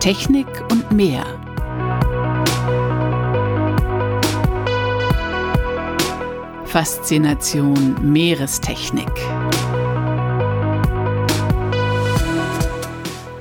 [0.00, 1.24] Technik und mehr.
[6.66, 9.10] Faszination Meerestechnik.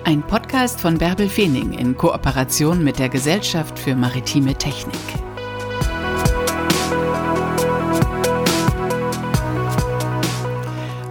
[0.04, 4.96] Ein Podcast von Bärbel Feening in Kooperation mit der Gesellschaft für maritime Technik.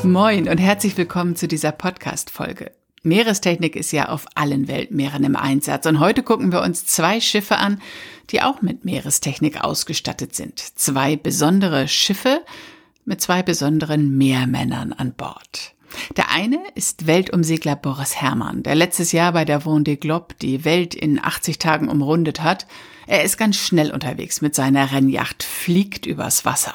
[0.02, 2.72] Moin und herzlich willkommen zu dieser Podcast-Folge.
[3.06, 7.56] Meerestechnik ist ja auf allen Weltmeeren im Einsatz und heute gucken wir uns zwei Schiffe
[7.56, 7.80] an,
[8.30, 10.58] die auch mit Meerestechnik ausgestattet sind.
[10.58, 12.42] Zwei besondere Schiffe
[13.04, 15.74] mit zwei besonderen Meermännern an Bord.
[16.16, 20.94] Der eine ist Weltumsegler Boris Herrmann, der letztes Jahr bei der Vendée Globe die Welt
[20.94, 22.66] in 80 Tagen umrundet hat.
[23.06, 26.74] Er ist ganz schnell unterwegs mit seiner Rennjacht, fliegt übers Wasser.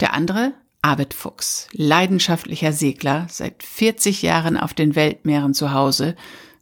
[0.00, 6.16] Der andere Arvid Fuchs, leidenschaftlicher Segler, seit 40 Jahren auf den Weltmeeren zu Hause,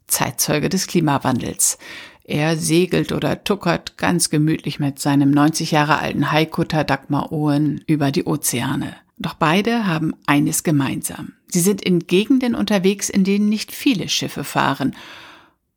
[0.09, 1.79] Zeitzeuge des Klimawandels.
[2.25, 8.11] Er segelt oder tuckert ganz gemütlich mit seinem 90 Jahre alten Haikutter Dagmar Owen über
[8.11, 8.97] die Ozeane.
[9.19, 11.33] Doch beide haben eines gemeinsam.
[11.49, 14.95] Sie sind in Gegenden unterwegs, in denen nicht viele Schiffe fahren.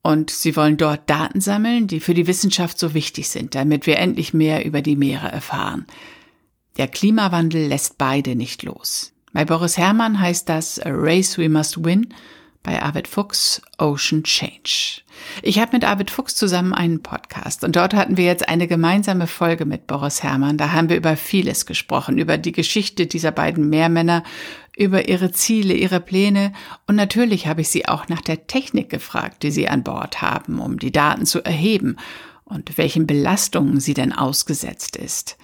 [0.02, 3.98] Und sie wollen dort Daten sammeln, die für die Wissenschaft so wichtig sind, damit wir
[3.98, 5.86] endlich mehr über die Meere erfahren.
[6.78, 9.12] Der Klimawandel lässt beide nicht los.
[9.34, 12.14] Bei Boris Herrmann heißt das A Race We Must Win,
[12.64, 15.02] bei Arvid Fuchs Ocean Change.
[15.42, 19.28] Ich habe mit Arvid Fuchs zusammen einen Podcast und dort hatten wir jetzt eine gemeinsame
[19.28, 20.58] Folge mit Boris Herrmann.
[20.58, 24.24] Da haben wir über vieles gesprochen, über die Geschichte dieser beiden Meermänner,
[24.78, 26.54] über ihre Ziele, ihre Pläne
[26.88, 30.60] und natürlich habe ich sie auch nach der Technik gefragt, die sie an Bord haben,
[30.60, 31.98] um die Daten zu erheben
[32.46, 35.38] und welchen Belastungen sie denn ausgesetzt ist.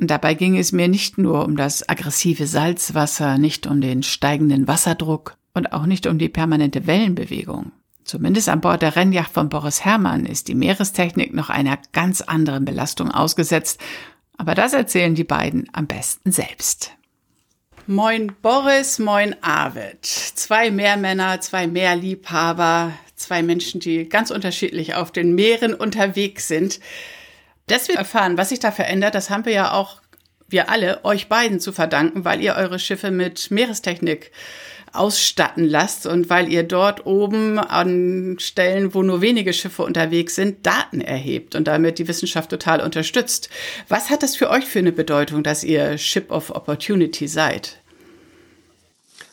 [0.00, 4.68] Und dabei ging es mir nicht nur um das aggressive Salzwasser, nicht um den steigenden
[4.68, 7.72] Wasserdruck und auch nicht um die permanente Wellenbewegung.
[8.04, 12.64] Zumindest an Bord der Rennjacht von Boris Herrmann ist die Meerestechnik noch einer ganz anderen
[12.64, 13.80] Belastung ausgesetzt,
[14.36, 16.92] aber das erzählen die beiden am besten selbst.
[17.88, 20.04] Moin Boris, moin Arvid.
[20.04, 26.78] Zwei Meermänner, zwei Meerliebhaber, zwei Menschen, die ganz unterschiedlich auf den Meeren unterwegs sind.
[27.68, 30.00] Dass wir erfahren, was sich da verändert, das haben wir ja auch,
[30.48, 34.32] wir alle, euch beiden zu verdanken, weil ihr eure Schiffe mit Meerestechnik
[34.92, 40.64] ausstatten lasst und weil ihr dort oben an Stellen, wo nur wenige Schiffe unterwegs sind,
[40.66, 43.50] Daten erhebt und damit die Wissenschaft total unterstützt.
[43.88, 47.78] Was hat das für euch für eine Bedeutung, dass ihr Ship of Opportunity seid?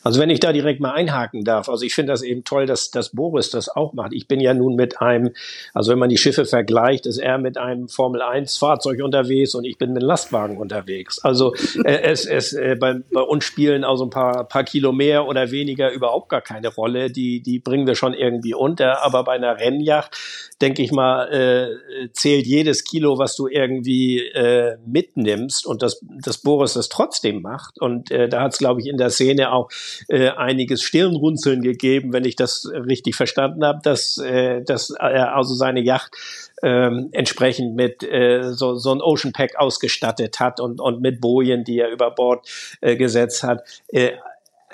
[0.06, 2.92] Also wenn ich da direkt mal einhaken darf, also ich finde das eben toll, dass,
[2.92, 4.12] dass Boris das auch macht.
[4.12, 5.32] Ich bin ja nun mit einem,
[5.74, 9.64] also wenn man die Schiffe vergleicht, ist er mit einem Formel 1 Fahrzeug unterwegs und
[9.64, 11.18] ich bin mit einem Lastwagen unterwegs.
[11.24, 15.26] Also äh, es, es äh, bei, bei uns spielen also ein paar, paar Kilo mehr
[15.26, 17.10] oder weniger überhaupt gar keine Rolle.
[17.10, 19.02] Die, die bringen wir schon irgendwie unter.
[19.02, 20.16] Aber bei einer Rennjacht,
[20.62, 26.38] denke ich mal, äh, zählt jedes Kilo, was du irgendwie äh, mitnimmst und dass, dass
[26.38, 27.80] Boris das trotzdem macht.
[27.80, 29.68] Und äh, da hat es, glaube ich, in der Szene auch
[30.08, 35.54] äh, einiges Stirnrunzeln gegeben, wenn ich das richtig verstanden habe, dass, äh, dass er also
[35.54, 36.14] seine Yacht
[36.62, 41.64] ähm, entsprechend mit äh, so, so ein Ocean Pack ausgestattet hat und, und mit Bojen,
[41.64, 42.48] die er über Bord
[42.80, 43.62] äh, gesetzt hat.
[43.88, 44.12] Äh,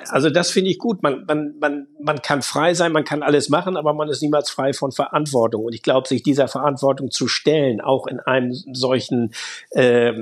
[0.08, 1.02] also das finde ich gut.
[1.02, 4.50] Man, man, man, man kann frei sein, man kann alles machen, aber man ist niemals
[4.50, 5.64] frei von Verantwortung.
[5.64, 9.32] Und ich glaube, sich dieser Verantwortung zu stellen, auch in einem solchen
[9.70, 10.12] äh,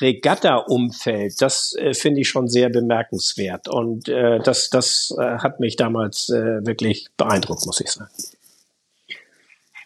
[0.00, 3.68] Regatta-Umfeld, das äh, finde ich schon sehr bemerkenswert.
[3.68, 8.10] Und äh, das, das äh, hat mich damals äh, wirklich beeindruckt, muss ich sagen.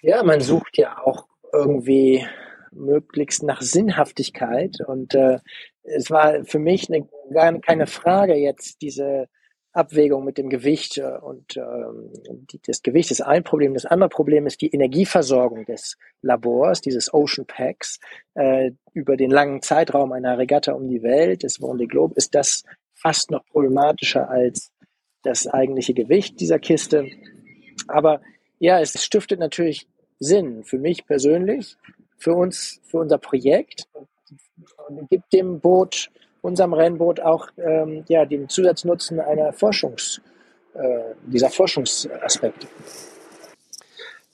[0.03, 2.27] Ja, man sucht ja auch irgendwie
[2.73, 4.79] möglichst nach Sinnhaftigkeit.
[4.87, 5.39] Und äh,
[5.97, 9.29] es war für mich eine, gar keine Frage jetzt diese
[9.73, 12.13] Abwägung mit dem Gewicht äh, und ähm,
[12.51, 13.75] die, das Gewicht ist ein Problem.
[13.75, 18.01] Das andere Problem ist die Energieversorgung des Labors, dieses Ocean Packs,
[18.35, 22.65] äh, über den langen Zeitraum einer Regatta um die Welt, des Vendée Globe, ist das
[22.95, 24.73] fast noch problematischer als
[25.23, 27.07] das eigentliche Gewicht dieser Kiste.
[27.87, 28.21] Aber
[28.59, 29.87] ja, es stiftet natürlich
[30.19, 31.77] Sinn für mich persönlich,
[32.19, 33.87] für uns, für unser Projekt
[35.09, 36.11] gibt dem Boot
[36.43, 40.21] unserem Rennboot auch ähm, ja, den Zusatznutzen einer Forschungs,
[40.75, 42.67] äh, dieser Forschungsaspekte.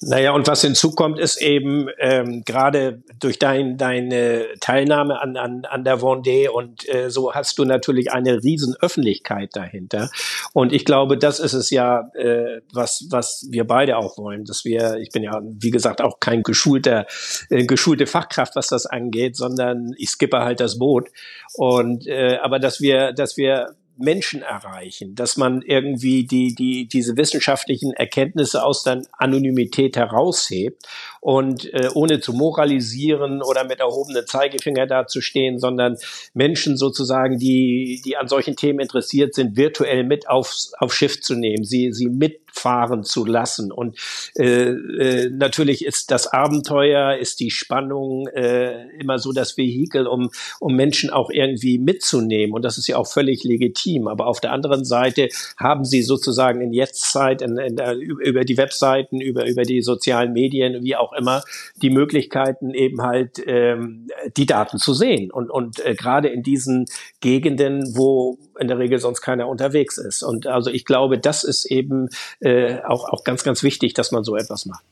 [0.03, 5.85] Naja, und was hinzukommt, ist eben ähm, gerade durch dein, deine Teilnahme an, an, an
[5.85, 10.11] der Vendée und äh, so hast du natürlich eine riesen Öffentlichkeit dahinter.
[10.53, 14.67] Und ich glaube, das ist es ja, äh, was, was wir beide auch wollen, dass
[14.67, 17.07] wir, ich bin ja, wie gesagt, auch kein geschulter,
[17.49, 21.09] äh, geschulte Fachkraft, was das angeht, sondern ich skippe halt das Boot.
[21.55, 27.17] Und äh, aber dass wir, dass wir Menschen erreichen, dass man irgendwie die, die, diese
[27.17, 30.87] wissenschaftlichen Erkenntnisse aus der Anonymität heraushebt
[31.26, 35.96] und äh, ohne zu moralisieren oder mit erhobenen Zeigefinger dazustehen, sondern
[36.34, 41.34] Menschen sozusagen, die, die an solchen Themen interessiert sind, virtuell mit aufs, auf Schiff zu
[41.34, 43.70] nehmen, sie, sie mit fahren zu lassen.
[43.70, 43.96] Und
[44.34, 50.31] äh, äh, natürlich ist das Abenteuer, ist die Spannung äh, immer so das Vehikel, um,
[50.58, 52.55] um Menschen auch irgendwie mitzunehmen.
[52.55, 54.08] Und das ist ja auch völlig legitim.
[54.08, 55.28] Aber auf der anderen Seite
[55.58, 60.32] haben sie sozusagen in Jetztzeit, in, in, in, über die Webseiten, über, über die sozialen
[60.32, 61.43] Medien, wie auch immer,
[61.77, 65.31] die Möglichkeiten eben halt ähm, die Daten zu sehen.
[65.31, 66.87] Und, und äh, gerade in diesen
[67.21, 70.23] Gegenden, wo in der Regel sonst keiner unterwegs ist.
[70.23, 72.09] Und also ich glaube, das ist eben
[72.41, 74.85] äh, auch, auch ganz, ganz wichtig, dass man so etwas macht.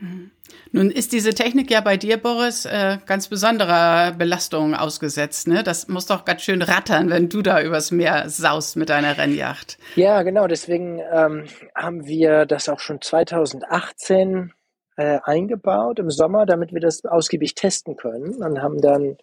[0.00, 0.30] Mhm.
[0.72, 5.48] Nun ist diese Technik ja bei dir, Boris, äh, ganz besonderer Belastung ausgesetzt.
[5.48, 5.62] Ne?
[5.62, 9.78] Das muss doch ganz schön rattern, wenn du da übers Meer saust mit deiner Rennjacht.
[9.94, 10.46] Ja, genau.
[10.46, 11.44] Deswegen ähm,
[11.74, 14.52] haben wir das auch schon 2018
[14.96, 19.16] äh, eingebaut im Sommer, damit wir das ausgiebig testen können und haben dann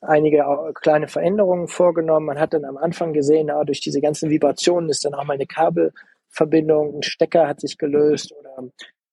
[0.00, 0.44] einige
[0.74, 2.26] kleine Veränderungen vorgenommen.
[2.26, 5.34] Man hat dann am Anfang gesehen, ah, durch diese ganzen Vibrationen ist dann auch mal
[5.34, 8.70] eine Kabelverbindung, ein Stecker hat sich gelöst oder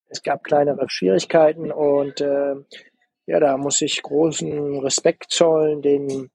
[0.08, 2.54] es gab kleinere Schwierigkeiten und äh,
[3.26, 6.30] ja, da muss ich großen Respekt zollen den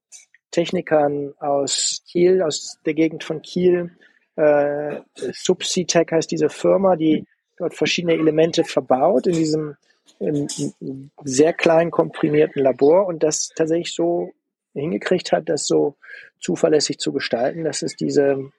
[0.52, 3.98] Technikern aus Kiel, aus der Gegend von Kiel.
[4.36, 7.26] Äh, Subsitech heißt diese Firma, die
[7.58, 9.76] dort verschiedene Elemente verbaut in diesem
[10.20, 10.48] im,
[10.80, 14.32] im sehr klein komprimierten Labor und das tatsächlich so
[14.74, 15.96] hingekriegt hat, das so
[16.40, 18.52] zuverlässig zu gestalten, dass es diese,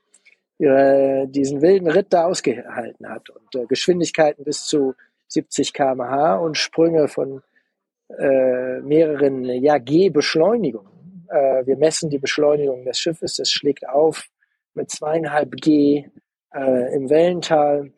[0.58, 4.94] ihre, diesen wilden Ritt da ausgehalten hat und äh, Geschwindigkeiten bis zu
[5.29, 7.43] 70 km/h und Sprünge von
[8.17, 11.26] äh, mehreren ja, G-Beschleunigungen.
[11.29, 14.29] Äh, wir messen die Beschleunigung des Schiffes, das schlägt auf
[14.75, 16.06] mit zweieinhalb G
[16.55, 17.91] äh, im Wellental,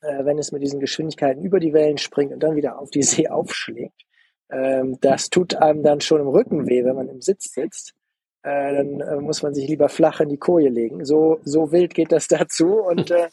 [0.00, 3.02] äh, wenn es mit diesen Geschwindigkeiten über die Wellen springt und dann wieder auf die
[3.02, 4.02] See aufschlägt.
[4.50, 7.94] Ähm, das tut einem dann schon im Rücken weh, wenn man im Sitz sitzt.
[8.42, 11.04] Äh, dann äh, muss man sich lieber flach in die Koje legen.
[11.04, 12.80] So, so wild geht das dazu.
[12.80, 13.28] Und, äh,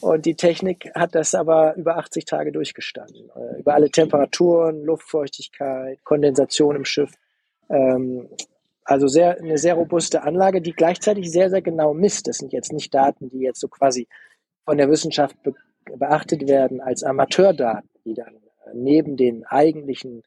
[0.00, 3.30] und die Technik hat das aber über 80 Tage durchgestanden.
[3.36, 7.12] Äh, über alle Temperaturen, Luftfeuchtigkeit, Kondensation im Schiff.
[7.68, 8.28] Ähm,
[8.84, 12.26] also sehr, eine sehr robuste Anlage, die gleichzeitig sehr, sehr genau misst.
[12.26, 14.08] Das sind jetzt nicht Daten, die jetzt so quasi
[14.64, 15.54] von der Wissenschaft be
[15.96, 20.22] beachtet werden als Amateurdaten, die dann äh, neben den eigentlichen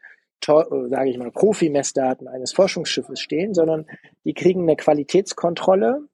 [0.48, 3.86] äh, sage ich mal, Profi-Messdaten eines Forschungsschiffes stehen, sondern
[4.26, 6.08] die kriegen eine Qualitätskontrolle,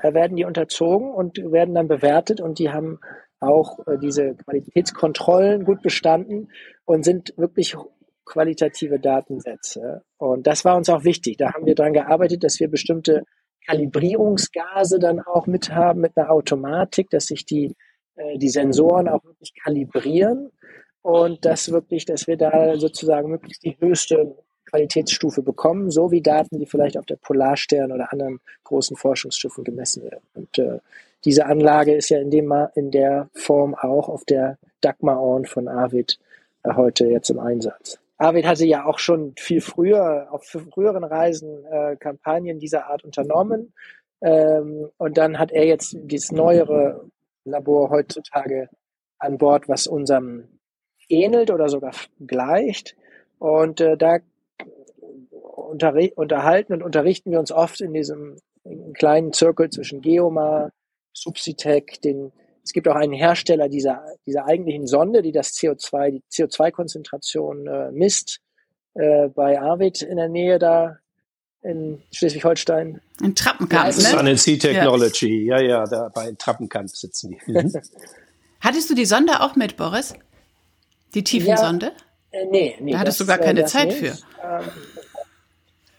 [0.00, 3.00] äh, werden die unterzogen und werden dann bewertet und die haben
[3.40, 6.50] auch diese Qualitätskontrollen gut bestanden
[6.86, 7.76] und sind wirklich
[8.24, 10.02] qualitative Datensätze.
[10.16, 11.36] Und das war uns auch wichtig.
[11.36, 13.24] Da haben wir daran gearbeitet, dass wir bestimmte
[13.66, 17.74] Kalibrierungsgase dann auch mit haben, mit einer Automatik, dass sich die,
[18.36, 20.50] die Sensoren auch wirklich kalibrieren
[21.02, 26.58] und das wirklich, dass wir da sozusagen möglichst die höchste Qualitätsstufe bekommen, so wie Daten,
[26.58, 30.24] die vielleicht auf der Polarstern oder anderen großen Forschungsschiffen gemessen werden.
[30.34, 30.78] Und äh,
[31.24, 36.18] diese Anlage ist ja in, dem, in der Form auch auf der Dagmar-Orn von Arvid
[36.64, 37.98] äh, heute jetzt im Einsatz.
[38.16, 43.74] Arvid hatte ja auch schon viel früher, auf früheren Reisen, äh, Kampagnen dieser Art unternommen.
[44.22, 47.04] Ähm, und dann hat er jetzt dieses neuere
[47.44, 48.68] Labor heutzutage
[49.18, 50.48] an Bord, was unserem
[51.08, 52.96] ähnelt oder sogar gleicht.
[53.38, 54.18] Und äh, da
[56.14, 60.72] unterhalten und unterrichten wir uns oft in diesem in kleinen Zirkel zwischen Geomar,
[61.12, 62.32] Subsitec, den
[62.64, 67.92] es gibt auch einen Hersteller dieser, dieser eigentlichen Sonde, die das CO2, die CO2-Konzentration äh,
[67.92, 68.40] misst,
[68.94, 70.98] äh, bei Arvid in der Nähe da
[71.64, 73.00] in Schleswig-Holstein.
[73.20, 74.26] In Trappenkamp, ja, ne?
[74.26, 75.58] Sun Sea Technology, ja.
[75.58, 77.52] ja, ja, da bei Trappenkamp sitzen die.
[77.52, 77.72] Mhm.
[78.60, 80.14] Hattest du die Sonde auch mit, Boris?
[81.14, 81.92] Die Tiefensonde?
[82.32, 82.92] Ja, äh, nee, nee.
[82.92, 83.98] Da hattest das, du gar keine äh, Zeit nicht.
[83.98, 84.16] für.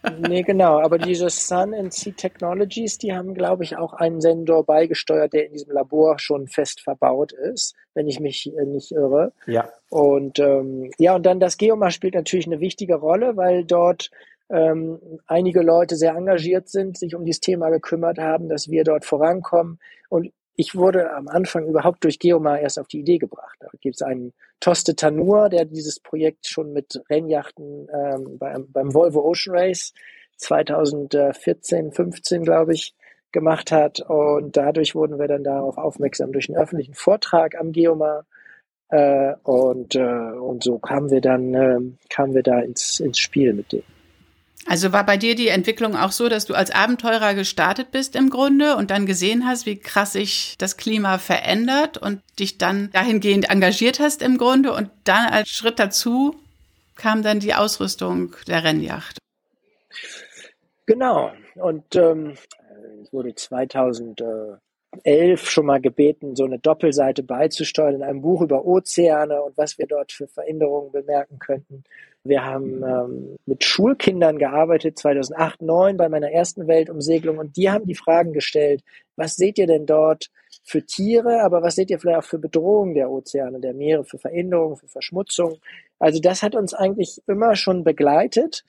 [0.03, 0.79] Ähm, nee, genau.
[0.81, 5.47] Aber diese Sun and Sea Technologies, die haben, glaube ich, auch einen Sensor beigesteuert, der
[5.47, 9.31] in diesem Labor schon fest verbaut ist, wenn ich mich äh, nicht irre.
[9.47, 9.69] Ja.
[9.89, 14.11] Und ähm, ja, und dann das Geomar spielt natürlich eine wichtige Rolle, weil dort
[14.49, 19.05] ähm, einige Leute sehr engagiert sind, sich um dieses Thema gekümmert haben, dass wir dort
[19.05, 19.79] vorankommen.
[20.09, 23.57] Und ich wurde am Anfang überhaupt durch Geomar erst auf die Idee gebracht.
[23.59, 28.93] Da gibt es einen Toste Tanur, der dieses Projekt schon mit Rennjachten ähm, beim, beim
[28.93, 29.93] Volvo Ocean Race
[30.37, 32.95] 2014, 15, glaube ich,
[33.31, 33.99] gemacht hat.
[34.01, 38.25] Und dadurch wurden wir dann darauf aufmerksam durch einen öffentlichen Vortrag am Geomar.
[38.89, 43.53] Äh, und, äh, und so kamen wir dann, äh, kamen wir da ins, ins Spiel
[43.53, 43.83] mit dem.
[44.67, 48.31] Also war bei dir die Entwicklung auch so, dass du als Abenteurer gestartet bist im
[48.31, 53.49] Grunde und dann gesehen hast, wie krass sich das Klima verändert und dich dann dahingehend
[53.49, 56.35] engagiert hast im Grunde und dann als Schritt dazu
[56.95, 59.19] kam dann die Ausrüstung der Rennjacht.
[60.87, 61.31] Genau.
[61.55, 62.35] Und ähm,
[63.03, 64.59] ich wurde 2011
[65.49, 69.85] schon mal gebeten, so eine Doppelseite beizusteuern in einem Buch über Ozeane und was wir
[69.85, 71.83] dort für Veränderungen bemerken könnten.
[72.25, 77.85] Wir haben ähm, mit Schulkindern gearbeitet, 2008, 2009 bei meiner ersten Weltumsegelung und die haben
[77.85, 78.83] die Fragen gestellt,
[79.15, 80.31] was seht ihr denn dort
[80.63, 84.17] für Tiere, aber was seht ihr vielleicht auch für Bedrohungen der Ozeane, der Meere, für
[84.17, 85.59] Veränderungen, für Verschmutzung.
[85.99, 88.63] Also das hat uns eigentlich immer schon begleitet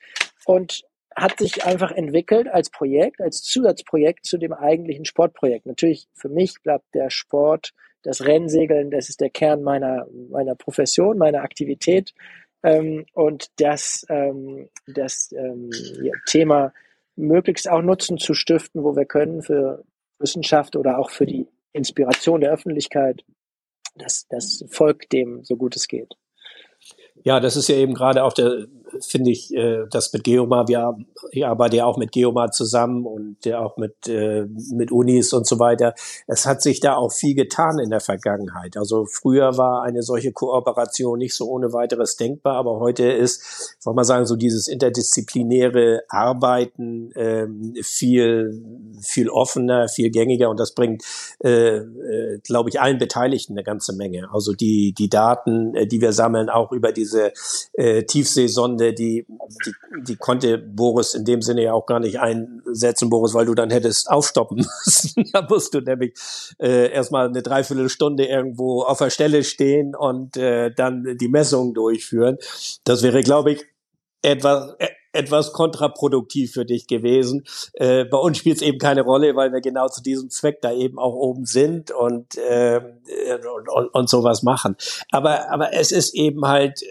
[0.45, 0.83] und
[1.15, 5.65] hat sich einfach entwickelt als Projekt, als Zusatzprojekt zu dem eigentlichen Sportprojekt.
[5.65, 7.73] Natürlich für mich bleibt der Sport,
[8.03, 12.13] das Rennsegeln, das ist der Kern meiner, meiner Profession, meiner Aktivität.
[12.63, 15.69] Ähm, und das, ähm, das ähm,
[16.25, 16.73] Thema
[17.15, 19.83] möglichst auch Nutzen zu stiften, wo wir können für
[20.19, 23.23] Wissenschaft oder auch für die Inspiration der Öffentlichkeit,
[23.95, 26.15] das, das folgt dem, so gut es geht.
[27.23, 28.67] Ja, das ist ja eben gerade auch der,
[29.01, 30.97] finde ich, äh, das mit Geomar, wir
[31.31, 35.47] ich arbeite ja auch mit Geomar zusammen und ja auch mit, äh, mit Unis und
[35.47, 35.93] so weiter.
[36.27, 38.77] Es hat sich da auch viel getan in der Vergangenheit.
[38.77, 43.93] Also früher war eine solche Kooperation nicht so ohne weiteres denkbar, aber heute ist, soll
[43.93, 48.63] man sagen, so dieses interdisziplinäre Arbeiten ähm, viel,
[49.01, 51.03] viel offener, viel gängiger und das bringt,
[51.43, 54.29] äh, äh, glaube ich, allen Beteiligten eine ganze Menge.
[54.31, 57.31] Also die, die Daten, äh, die wir sammeln, auch über diese
[57.73, 58.03] äh,
[58.77, 59.25] Tiefseesonde, die,
[59.65, 63.55] die, die konnte Boris in dem Sinne ja auch gar nicht einsetzen, Boris, weil du
[63.55, 65.29] dann hättest aufstoppen müssen.
[65.33, 66.13] da musst du nämlich
[66.59, 72.37] äh, erstmal eine Dreiviertelstunde irgendwo auf der Stelle stehen und äh, dann die Messungen durchführen.
[72.83, 73.65] Das wäre, glaube ich,
[74.21, 74.87] etwas, äh,
[75.17, 77.45] etwas kontraproduktiv für dich gewesen.
[77.73, 80.71] Äh, bei uns spielt es eben keine Rolle, weil wir genau zu diesem Zweck da
[80.71, 82.79] eben auch oben sind und, äh,
[83.57, 84.75] und, und, und sowas machen.
[85.11, 86.85] Aber, aber es ist eben halt äh,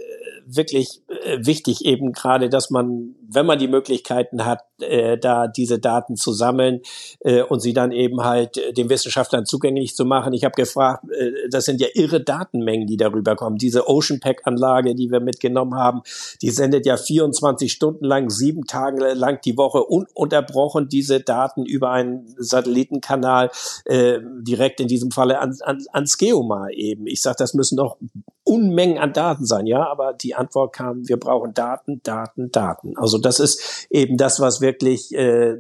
[0.47, 5.79] wirklich äh, wichtig eben gerade, dass man, wenn man die Möglichkeiten hat, äh, da diese
[5.79, 6.81] Daten zu sammeln
[7.21, 10.33] äh, und sie dann eben halt äh, den Wissenschaftlern zugänglich zu machen.
[10.33, 13.57] Ich habe gefragt, äh, das sind ja irre Datenmengen, die darüber kommen.
[13.57, 16.03] Diese Ocean Pack Anlage, die wir mitgenommen haben,
[16.43, 21.91] die sendet ja 24 Stunden lang, sieben Tage lang die Woche ununterbrochen diese Daten über
[21.91, 23.51] einen Satellitenkanal
[23.85, 27.07] äh, direkt in diesem Falle an, an, ans Geomar eben.
[27.07, 27.97] Ich sage, das müssen doch
[28.47, 32.97] Unmengen an Daten sein, ja, aber die Antwort kam, wir brauchen Daten, Daten, Daten.
[32.97, 35.57] Also das ist eben das, was wirklich äh,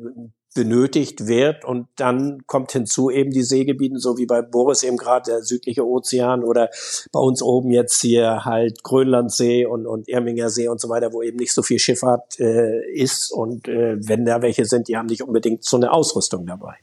[0.55, 5.31] benötigt wird und dann kommt hinzu eben die Seegebiete, so wie bei Boris eben gerade
[5.31, 6.71] der südliche Ozean oder
[7.13, 11.23] bei uns oben jetzt hier halt Grönlandsee und, und Erminger See und so weiter, wo
[11.23, 15.07] eben nicht so viel Schifffahrt äh, ist und äh, wenn da welche sind, die haben
[15.07, 16.77] nicht unbedingt so eine Ausrüstung dabei.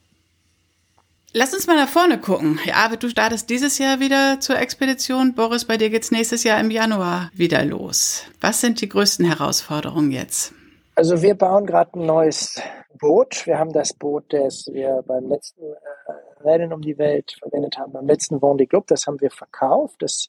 [1.36, 2.60] Lass uns mal nach vorne gucken.
[2.64, 5.34] Ja, Arvid, du startest dieses Jahr wieder zur Expedition.
[5.34, 8.22] Boris, bei dir geht's nächstes Jahr im Januar wieder los.
[8.40, 10.54] Was sind die größten Herausforderungen jetzt?
[10.94, 12.62] Also wir bauen gerade ein neues
[13.00, 13.48] Boot.
[13.48, 17.90] Wir haben das Boot, das wir beim letzten äh, Rennen um die Welt verwendet haben,
[17.90, 19.96] beim letzten Vendée Globe, das haben wir verkauft.
[20.02, 20.28] Das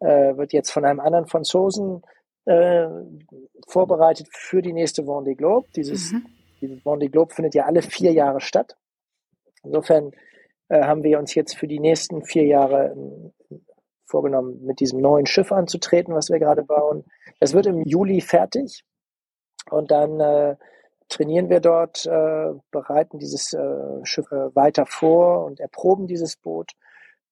[0.00, 2.00] äh, wird jetzt von einem anderen Franzosen
[2.46, 2.86] äh,
[3.68, 5.68] vorbereitet für die nächste Vendée Globe.
[5.76, 6.24] Dieses, mhm.
[6.62, 8.74] dieses Vendée Globe findet ja alle vier Jahre statt.
[9.62, 10.12] Insofern
[10.68, 12.94] äh, haben wir uns jetzt für die nächsten vier Jahre
[13.50, 13.56] äh,
[14.04, 17.04] vorgenommen, mit diesem neuen Schiff anzutreten, was wir gerade bauen.
[17.40, 18.84] Es wird im Juli fertig
[19.70, 20.56] und dann äh,
[21.08, 26.72] trainieren wir dort, äh, bereiten dieses äh, Schiff äh, weiter vor und erproben dieses Boot.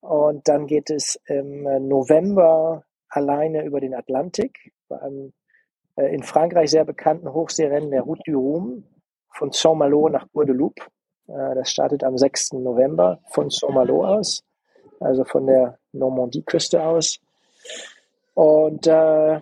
[0.00, 5.32] Und dann geht es im November alleine über den Atlantik bei einem
[5.96, 8.84] äh, in Frankreich sehr bekannten Hochseerennen der Route du Rhum
[9.32, 10.82] von Saint-Malo nach Guadeloupe.
[11.28, 12.52] Äh, das startet am 6.
[12.54, 14.42] November von Saint-Malo aus,
[15.00, 17.20] also von der Normandie-Küste aus.
[18.34, 19.40] Und äh,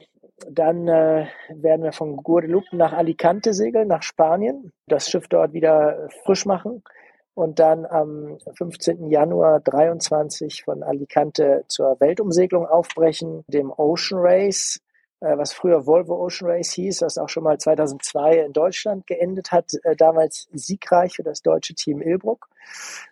[0.50, 6.08] dann äh, werden wir von Guadeloupe nach Alicante segeln, nach Spanien, das Schiff dort wieder
[6.24, 6.82] frisch machen
[7.34, 9.10] und dann am 15.
[9.10, 14.80] Januar 23 von Alicante zur Weltumsegelung aufbrechen, dem Ocean Race,
[15.22, 19.72] was früher Volvo Ocean Race hieß, was auch schon mal 2002 in Deutschland geendet hat,
[19.84, 22.48] äh, damals siegreich für das deutsche Team Ilbruck.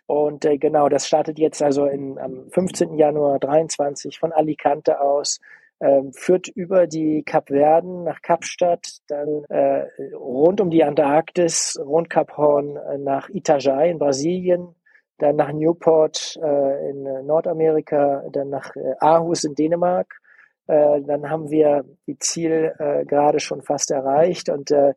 [0.06, 2.94] Und äh, genau, das startet jetzt also in, am 15.
[2.94, 5.40] Januar 23 von Alicante aus
[5.80, 12.36] ähm, führt über die Kapverden nach Kapstadt, dann äh, rund um die Antarktis, rund Kap
[12.36, 14.74] Horn äh, nach Itajai in Brasilien,
[15.18, 20.29] dann nach Newport äh, in Nordamerika, dann nach äh, Aarhus in Dänemark äh,
[20.70, 24.94] dann haben wir die Ziel äh, gerade schon fast erreicht und äh,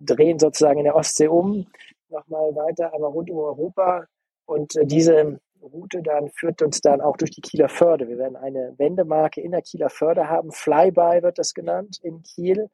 [0.00, 1.66] drehen sozusagen in der Ostsee um,
[2.08, 4.06] nochmal weiter, einmal rund um Europa.
[4.46, 8.08] Und äh, diese Route dann führt uns dann auch durch die Kieler Förde.
[8.08, 10.52] Wir werden eine Wendemarke in der Kieler Förde haben.
[10.52, 12.68] Flyby wird das genannt in Kiel,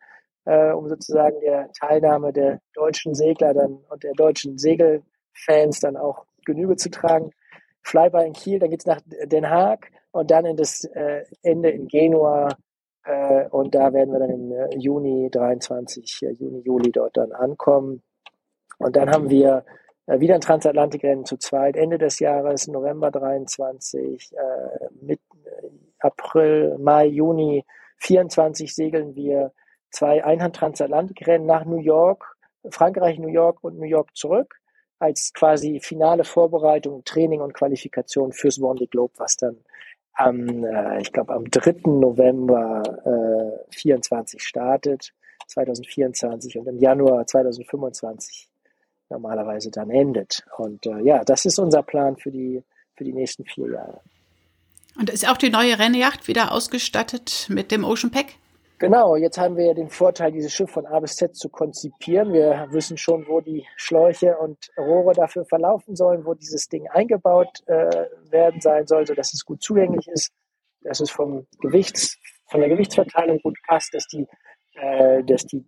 [0.45, 6.27] äh, um sozusagen der Teilnahme der deutschen Segler dann und der deutschen Segelfans dann auch
[6.45, 7.31] Genüge zu tragen.
[7.83, 11.71] Flyby in Kiel, dann geht es nach Den Haag und dann in das äh, Ende
[11.71, 12.49] in Genua.
[13.05, 17.33] Äh, und da werden wir dann im äh, Juni 23, äh, Juni, Juli dort dann
[17.33, 18.03] ankommen.
[18.79, 19.65] Und dann haben wir
[20.07, 25.69] äh, wieder ein Transatlantikrennen zu zweit, Ende des Jahres, November 23, äh, mit äh,
[26.01, 27.65] April, Mai, Juni
[27.99, 29.53] 24 segeln wir
[29.91, 32.37] zwei Einhand-Transatlantikrennen nach New York,
[32.71, 34.60] Frankreich, New York und New York zurück
[35.01, 39.57] als quasi finale Vorbereitung, Training und Qualifikation fürs One Globe, was dann
[40.13, 41.81] am, äh, ich glaube, am 3.
[41.87, 42.83] November
[43.71, 45.13] äh, 24 startet,
[45.49, 48.49] 2024 und im Januar 2025
[49.09, 50.45] normalerweise dann endet.
[50.59, 52.63] Und äh, ja, das ist unser Plan für die,
[52.95, 54.01] für die nächsten vier Jahre.
[54.99, 58.35] Und ist auch die neue Rennjacht wieder ausgestattet mit dem Ocean Pack?
[58.81, 62.33] Genau, jetzt haben wir ja den Vorteil, dieses Schiff von A bis Z zu konzipieren.
[62.33, 67.61] Wir wissen schon, wo die Schläuche und Rohre dafür verlaufen sollen, wo dieses Ding eingebaut
[67.67, 70.33] äh, werden sein soll, sodass es gut zugänglich ist,
[70.81, 74.27] dass es vom Gewichts, von der Gewichtsverteilung gut passt, dass die,
[74.73, 75.63] äh, dass die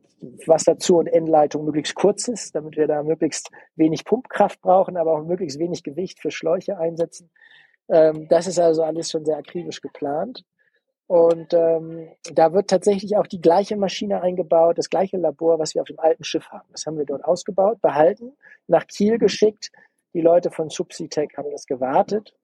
[0.47, 5.25] Wasserzu- und Endleitung möglichst kurz ist, damit wir da möglichst wenig Pumpkraft brauchen, aber auch
[5.27, 7.31] möglichst wenig Gewicht für Schläuche einsetzen.
[7.91, 10.47] Ähm, das ist also alles schon sehr akribisch geplant.
[11.13, 15.83] Und ähm, da wird tatsächlich auch die gleiche Maschine eingebaut, das gleiche Labor, was wir
[15.83, 16.67] auf dem alten Schiff haben.
[16.73, 18.33] Das haben wir dort ausgebaut, behalten,
[18.67, 19.71] nach Kiel geschickt.
[20.15, 22.35] Die Leute von Subsitech haben das gewartet,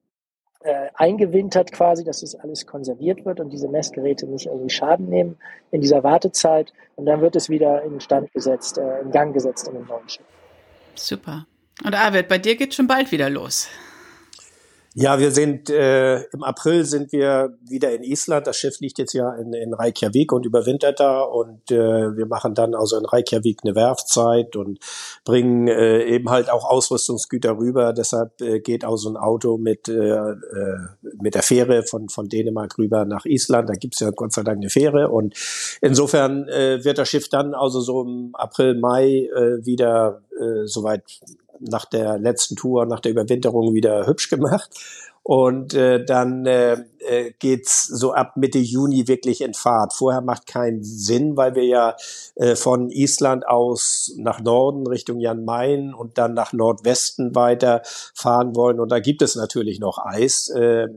[0.59, 5.39] äh, eingewintert quasi, dass das alles konserviert wird und diese Messgeräte nicht irgendwie Schaden nehmen
[5.71, 6.71] in dieser Wartezeit.
[6.95, 10.07] Und dann wird es wieder in Stand gesetzt, äh, in Gang gesetzt in dem neuen
[10.07, 10.25] Schiff.
[10.93, 11.47] Super.
[11.83, 13.67] Und Arvid, bei dir geht schon bald wieder los.
[15.01, 18.47] Ja, wir sind äh, im April sind wir wieder in Island.
[18.47, 22.53] Das Schiff liegt jetzt ja in, in Reykjavik und überwintert da und äh, wir machen
[22.53, 24.79] dann also in Reykjavik eine Werfzeit und
[25.23, 27.93] bringen äh, eben halt auch Ausrüstungsgüter rüber.
[27.93, 30.35] Deshalb äh, geht auch so ein Auto mit äh, äh,
[31.21, 33.69] mit der Fähre von von Dänemark rüber nach Island.
[33.69, 35.33] Da gibt's ja Gott sei Dank eine Fähre und
[35.79, 41.21] insofern äh, wird das Schiff dann also so im April Mai äh, wieder äh, soweit
[41.59, 44.69] nach der letzten Tour, nach der Überwinterung wieder hübsch gemacht.
[45.23, 49.93] Und äh, dann äh, äh, geht's so ab Mitte Juni wirklich in Fahrt.
[49.93, 51.95] Vorher macht keinen Sinn, weil wir ja
[52.35, 57.81] äh, von Island aus nach Norden Richtung Jan Mayen und dann nach Nordwesten weiter
[58.13, 58.79] fahren wollen.
[58.79, 60.49] Und da gibt es natürlich noch Eis.
[60.49, 60.87] Äh, äh,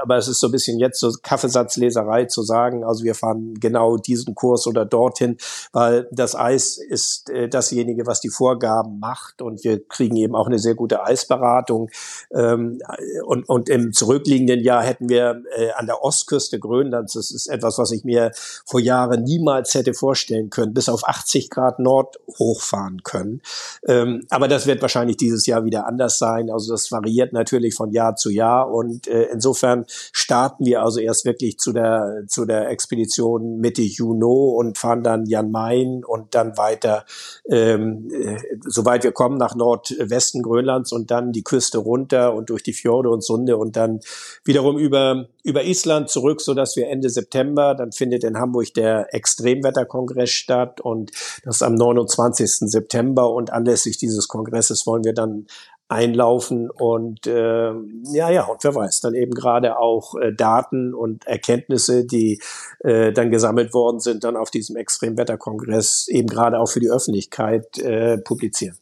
[0.00, 3.96] aber es ist so ein bisschen jetzt so Kaffeesatzleserei zu sagen, also wir fahren genau
[3.96, 5.36] diesen Kurs oder dorthin,
[5.72, 9.42] weil das Eis ist äh, dasjenige, was die Vorgaben macht.
[9.42, 11.90] Und wir kriegen eben auch eine sehr gute Eisberatung.
[12.32, 12.80] Ähm,
[13.24, 17.78] und, und im zurückliegenden Jahr hätten wir äh, an der Ostküste Grönlands, das ist etwas,
[17.78, 18.32] was ich mir
[18.66, 23.42] vor Jahren niemals hätte vorstellen können, bis auf 80 Grad Nord hochfahren können.
[23.86, 26.50] Ähm, aber das wird wahrscheinlich dieses Jahr wieder anders sein.
[26.50, 31.24] Also das variiert natürlich von Jahr zu Jahr und äh, insofern starten wir also erst
[31.24, 36.56] wirklich zu der zu der Expedition Mitte Juni und fahren dann Jan Mayen und dann
[36.56, 37.04] weiter,
[37.48, 42.62] ähm, äh, soweit wir kommen, nach Nordwesten Grönlands und dann die Küste runter und durch
[42.62, 44.00] die Fjorde und Sunde und dann
[44.44, 49.14] wiederum über über Island zurück, so dass wir Ende September, dann findet in Hamburg der
[49.14, 51.10] Extremwetterkongress statt und
[51.44, 52.70] das ist am 29.
[52.70, 55.46] September und anlässlich dieses Kongresses wollen wir dann
[55.88, 57.72] einlaufen und äh,
[58.12, 62.42] ja ja und wer weiß dann eben gerade auch äh, Daten und Erkenntnisse die
[62.80, 67.78] äh, dann gesammelt worden sind dann auf diesem Extremwetterkongress eben gerade auch für die Öffentlichkeit
[67.78, 68.76] äh, publizieren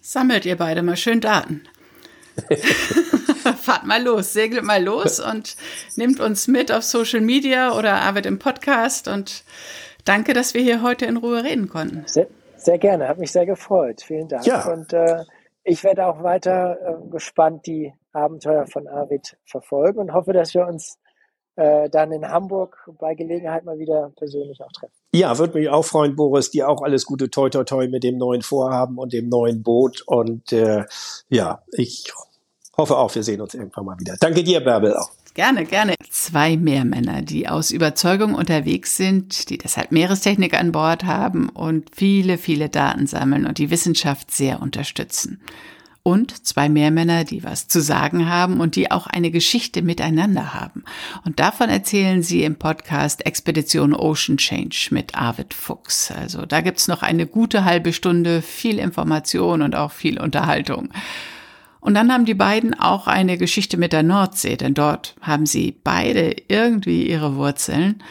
[0.00, 1.62] sammelt ihr beide mal schön Daten
[3.68, 5.54] Fahrt mal los, segelt mal los und
[5.96, 9.08] nehmt uns mit auf Social Media oder arbeitet im Podcast.
[9.08, 9.44] Und
[10.06, 12.02] danke, dass wir hier heute in Ruhe reden konnten.
[12.06, 14.00] Sehr, sehr gerne, hat mich sehr gefreut.
[14.00, 14.46] Vielen Dank.
[14.46, 14.72] Ja.
[14.72, 15.22] Und äh,
[15.64, 20.66] ich werde auch weiter äh, gespannt die Abenteuer von Arvid verfolgen und hoffe, dass wir
[20.66, 20.98] uns
[21.56, 24.94] äh, dann in Hamburg bei Gelegenheit mal wieder persönlich auch treffen.
[25.12, 26.50] Ja, würde mich auch freuen, Boris.
[26.50, 30.04] Dir auch alles Gute, toi, toi, toi mit dem neuen Vorhaben und dem neuen Boot.
[30.06, 30.86] Und äh,
[31.28, 32.10] ja, ich
[32.78, 34.16] hoffe auch, wir sehen uns irgendwann mal wieder.
[34.20, 35.10] Danke dir, Bärbel, auch.
[35.34, 35.94] Gerne, gerne.
[36.10, 42.38] Zwei Meermänner, die aus Überzeugung unterwegs sind, die deshalb Meerestechnik an Bord haben und viele,
[42.38, 45.40] viele Daten sammeln und die Wissenschaft sehr unterstützen.
[46.08, 50.84] und zwei Meermänner, die was zu sagen haben und die auch eine Geschichte miteinander haben.
[51.24, 56.10] Und davon erzählen sie im Podcast Expedition Ocean Change mit Arvid Fuchs.
[56.10, 60.88] Also da gibt's noch eine gute halbe Stunde, viel Information und auch viel Unterhaltung.
[61.80, 65.76] Und dann haben die beiden auch eine Geschichte mit der Nordsee, denn dort haben sie
[65.82, 68.02] beide irgendwie ihre Wurzeln.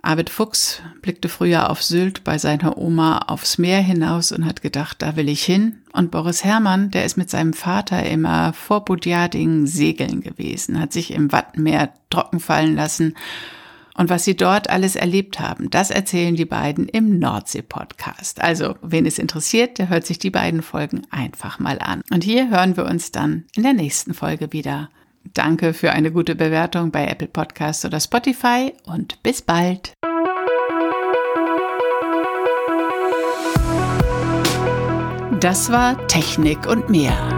[0.00, 5.02] Arvid Fuchs blickte früher auf Sylt bei seiner Oma aufs Meer hinaus und hat gedacht,
[5.02, 5.82] da will ich hin.
[5.92, 11.10] Und Boris Herrmann, der ist mit seinem Vater immer vor Budjading segeln gewesen, hat sich
[11.10, 13.16] im Wattenmeer trocken fallen lassen.
[13.98, 18.40] Und was sie dort alles erlebt haben, das erzählen die beiden im Nordsee-Podcast.
[18.40, 22.02] Also, wen es interessiert, der hört sich die beiden Folgen einfach mal an.
[22.12, 24.88] Und hier hören wir uns dann in der nächsten Folge wieder.
[25.34, 29.92] Danke für eine gute Bewertung bei Apple Podcasts oder Spotify und bis bald.
[35.40, 37.37] Das war Technik und mehr.